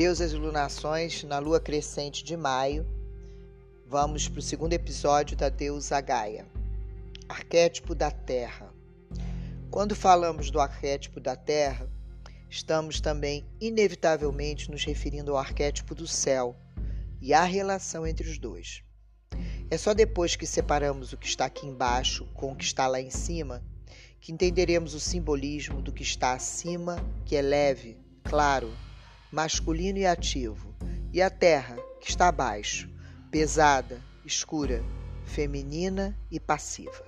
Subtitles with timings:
[0.00, 2.86] Deusas e Lunações na lua crescente de maio.
[3.86, 6.46] Vamos para o segundo episódio da deusa Gaia,
[7.28, 8.72] arquétipo da Terra.
[9.70, 11.86] Quando falamos do arquétipo da Terra,
[12.48, 16.56] estamos também inevitavelmente nos referindo ao arquétipo do céu
[17.20, 18.82] e à relação entre os dois.
[19.70, 23.02] É só depois que separamos o que está aqui embaixo com o que está lá
[23.02, 23.62] em cima
[24.18, 28.72] que entenderemos o simbolismo do que está acima, que é leve, claro,
[29.32, 30.74] masculino e ativo,
[31.12, 32.90] e a terra, que está abaixo,
[33.30, 34.82] pesada, escura,
[35.24, 37.04] feminina e passiva.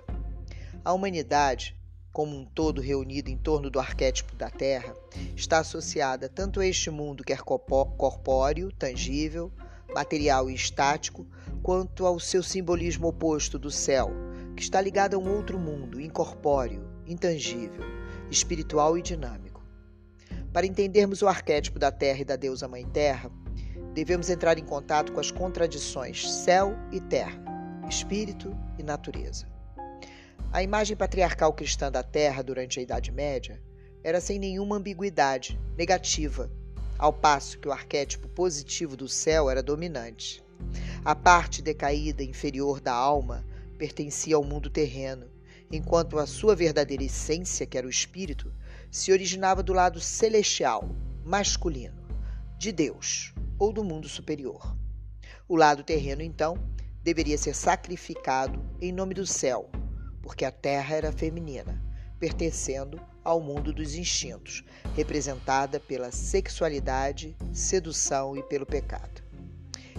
[0.84, 1.76] A humanidade,
[2.12, 4.94] como um todo reunido em torno do arquétipo da Terra,
[5.34, 9.50] está associada tanto a este mundo que é corpóreo, tangível,
[9.94, 11.26] material e estático,
[11.62, 14.10] quanto ao seu simbolismo oposto do céu,
[14.56, 17.84] que está ligado a um outro mundo, incorpóreo, intangível,
[18.30, 19.51] espiritual e dinâmico.
[20.52, 23.30] Para entendermos o arquétipo da Terra e da deusa Mãe Terra,
[23.94, 27.42] devemos entrar em contato com as contradições céu e terra,
[27.88, 29.46] espírito e natureza.
[30.52, 33.62] A imagem patriarcal cristã da Terra durante a Idade Média
[34.04, 36.50] era sem nenhuma ambiguidade, negativa,
[36.98, 40.44] ao passo que o arquétipo positivo do céu era dominante.
[41.02, 43.44] A parte decaída inferior da alma
[43.78, 45.30] pertencia ao mundo terreno,
[45.70, 48.52] enquanto a sua verdadeira essência, que era o espírito,
[48.92, 50.84] se originava do lado celestial,
[51.24, 51.96] masculino,
[52.58, 54.76] de Deus ou do mundo superior.
[55.48, 56.58] O lado terreno, então,
[57.02, 59.70] deveria ser sacrificado em nome do céu,
[60.20, 61.82] porque a terra era feminina,
[62.20, 64.62] pertencendo ao mundo dos instintos,
[64.94, 69.22] representada pela sexualidade, sedução e pelo pecado.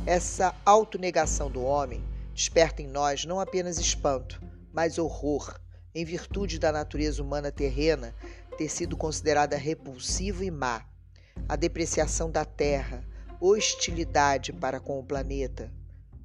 [0.06, 4.40] Essa autonegação do homem desperta em nós não apenas espanto,
[4.72, 5.60] mas horror
[5.96, 8.16] em virtude da natureza humana terrena
[8.54, 10.86] ter sido considerada repulsiva e má,
[11.48, 13.04] a depreciação da terra,
[13.40, 15.72] hostilidade para com o planeta,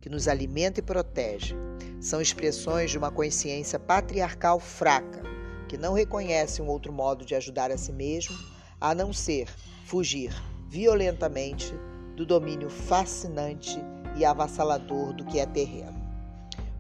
[0.01, 1.55] que nos alimenta e protege,
[2.01, 5.23] são expressões de uma consciência patriarcal fraca,
[5.67, 8.37] que não reconhece um outro modo de ajudar a si mesmo
[8.81, 9.49] a não ser
[9.85, 10.33] fugir
[10.69, 11.75] violentamente
[12.15, 13.79] do domínio fascinante
[14.17, 15.99] e avassalador do que é terreno.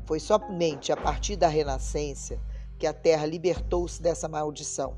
[0.04, 2.38] Foi somente a partir da Renascença
[2.78, 4.96] que a terra libertou-se dessa maldição,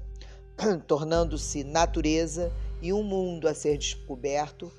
[0.86, 4.72] tornando-se natureza e um mundo a ser descoberto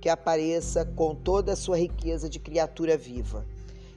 [0.00, 3.46] que apareça com toda a sua riqueza de criatura viva,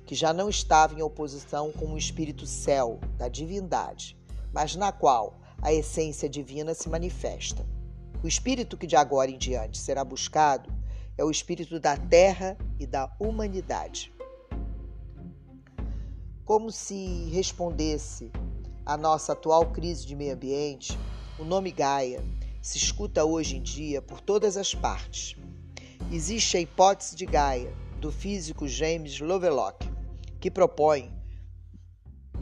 [0.06, 4.18] que já não estava em oposição com o espírito céu da divindade,
[4.54, 7.66] mas na qual a essência divina se manifesta.
[8.24, 10.72] O espírito que de agora em diante será buscado
[11.18, 14.12] é o espírito da terra e da humanidade
[16.50, 18.32] como se respondesse
[18.90, 20.98] à nossa atual crise de meio ambiente,
[21.38, 22.24] o nome Gaia
[22.60, 25.36] se escuta hoje em dia por todas as partes.
[26.12, 29.88] Existe a hipótese de Gaia, do físico James Lovelock,
[30.40, 31.14] que propõe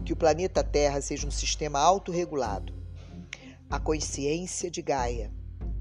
[0.05, 2.73] que o planeta Terra seja um sistema autorregulado.
[3.69, 5.33] A consciência de Gaia,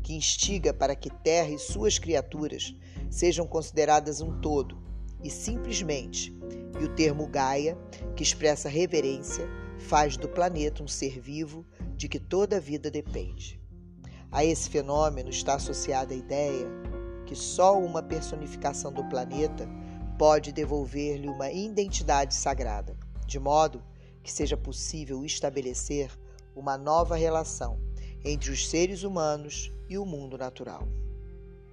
[0.03, 2.75] que instiga para que Terra e suas criaturas
[3.09, 4.83] sejam consideradas um todo
[5.23, 6.37] e simplesmente
[6.81, 7.79] e o termo Gaia,
[8.17, 9.49] que expressa reverência,
[9.79, 11.65] faz do planeta um ser vivo
[11.97, 13.61] de que toda a vida depende.
[14.31, 16.67] A esse fenômeno está associada a ideia
[17.27, 19.69] que só uma personificação do planeta
[20.19, 23.83] pode devolver-lhe uma identidade sagrada, de modo
[24.23, 26.11] que seja possível estabelecer
[26.55, 27.79] uma nova relação
[28.25, 30.87] entre os seres humanos e o mundo natural.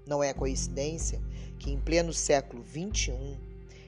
[0.06, 1.22] Não é coincidência
[1.58, 3.40] que, em pleno século XXI,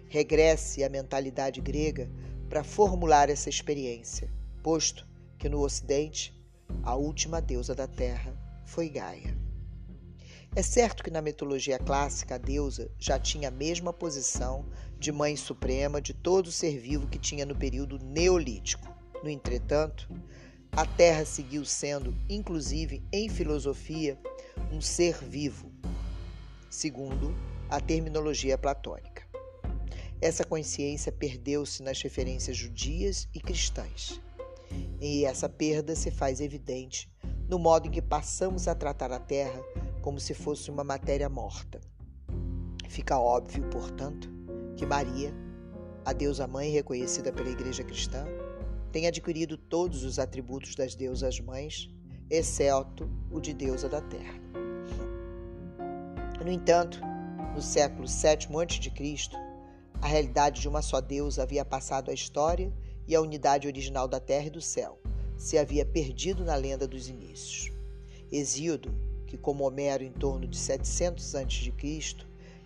[0.08, 2.10] regresse à mentalidade grega
[2.50, 4.30] para formular essa experiência,
[4.62, 5.08] posto
[5.38, 6.34] que no Ocidente
[6.84, 8.36] a última deusa da Terra
[8.66, 9.38] foi Gaia.
[10.56, 14.66] É certo que na mitologia clássica a deusa já tinha a mesma posição
[14.98, 18.88] de mãe suprema de todo ser vivo que tinha no período neolítico.
[19.22, 20.10] No entretanto,
[20.72, 24.18] a Terra seguiu sendo, inclusive em filosofia,
[24.72, 25.72] um ser vivo,
[26.70, 27.36] segundo
[27.70, 29.15] a terminologia platônica.
[30.22, 34.22] Essa consciência perdeu-se nas referências judias e cristãs.
[35.00, 37.10] E essa perda se faz evidente
[37.48, 39.62] no modo em que passamos a tratar a Terra
[40.02, 41.80] como se fosse uma matéria morta.
[42.90, 44.30] Fica óbvio, portanto,
[44.76, 45.34] que Maria,
[46.04, 48.26] a deusa mãe reconhecida pela Igreja cristã,
[48.92, 51.90] tem adquirido todos os atributos das deusas mães,
[52.30, 54.40] exceto o de deusa da terra.
[56.44, 57.00] No entanto,
[57.54, 59.45] no século VII a.C.,
[60.06, 62.72] a realidade de uma só deusa havia passado à história
[63.08, 65.00] e a unidade original da terra e do céu
[65.36, 67.74] se havia perdido na lenda dos inícios.
[68.32, 68.94] Exíodo,
[69.26, 71.74] que, como Homero em torno de 700 a.C.,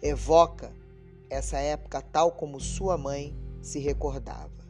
[0.02, 0.74] evoca
[1.30, 4.68] essa época tal como sua mãe se recordava.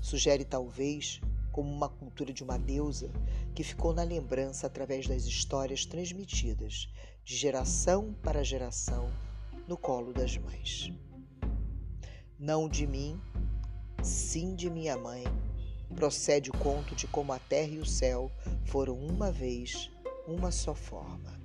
[0.00, 1.20] Sugere talvez
[1.52, 3.12] como uma cultura de uma deusa
[3.54, 6.88] que ficou na lembrança através das histórias transmitidas
[7.24, 9.08] de geração para geração
[9.68, 10.92] no colo das mães.
[12.38, 13.20] Não de mim,
[14.00, 15.24] sim de minha mãe,
[15.96, 18.30] procede o conto de como a terra e o céu
[18.64, 19.90] foram uma vez
[20.24, 21.36] uma só forma.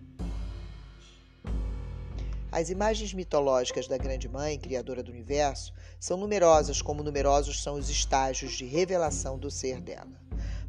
[2.52, 7.90] As imagens mitológicas da Grande Mãe, criadora do universo, são numerosas, como numerosos são os
[7.90, 10.22] estágios de revelação do ser dela.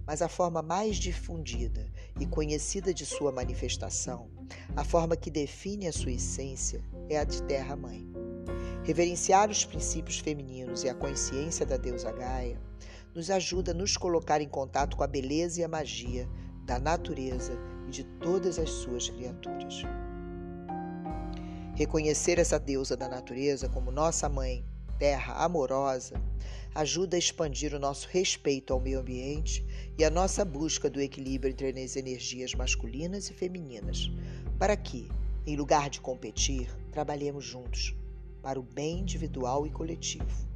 [0.06, 1.86] Mas a forma mais difundida
[2.18, 4.30] e conhecida de sua manifestação,
[4.74, 8.23] a forma que define a sua essência, é a de Terra-mãe.
[8.84, 12.60] Reverenciar os princípios femininos e a consciência da deusa Gaia
[13.14, 16.28] nos ajuda a nos colocar em contato com a beleza e a magia
[16.66, 17.58] da natureza
[17.88, 19.76] e de todas as suas criaturas.
[21.74, 24.62] Reconhecer essa deusa da natureza como nossa mãe,
[24.98, 26.20] terra amorosa,
[26.74, 29.64] ajuda a expandir o nosso respeito ao meio ambiente
[29.96, 34.10] e a nossa busca do equilíbrio entre as energias masculinas e femininas,
[34.58, 35.08] para que,
[35.46, 37.96] em lugar de competir, trabalhemos juntos
[38.44, 40.46] para o bem individual e coletivo.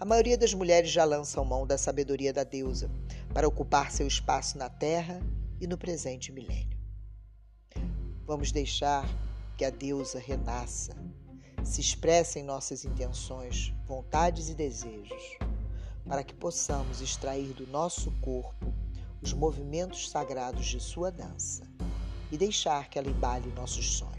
[0.00, 2.90] A maioria das mulheres já lançam mão da sabedoria da deusa
[3.32, 5.20] para ocupar seu espaço na Terra
[5.60, 6.76] e no presente milênio.
[8.26, 9.08] Vamos deixar
[9.56, 10.96] que a deusa renasça,
[11.62, 15.38] se expressa em nossas intenções, vontades e desejos,
[16.08, 18.74] para que possamos extrair do nosso corpo
[19.22, 21.62] os movimentos sagrados de sua dança
[22.32, 24.15] e deixar que ela embale nossos sonhos.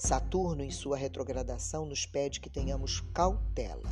[0.00, 3.82] Saturno, em sua retrogradação, nos pede que tenhamos cautela.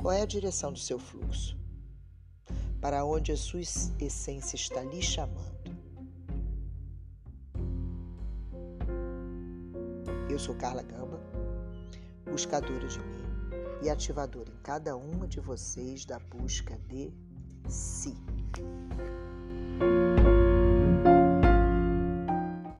[0.00, 1.58] Qual é a direção do seu fluxo?
[2.80, 5.76] Para onde a sua essência está lhe chamando?
[10.30, 11.20] Eu sou Carla Gamba,
[12.24, 13.24] buscadora de mim
[13.82, 17.12] e ativadora em cada uma de vocês da busca de
[17.68, 18.14] si.